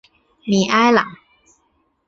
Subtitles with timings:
[0.43, 1.05] 米埃朗。